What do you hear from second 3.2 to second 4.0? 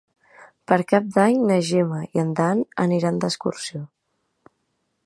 d'excursió.